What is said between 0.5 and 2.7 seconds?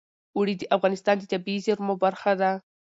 د افغانستان د طبیعي زیرمو برخه ده.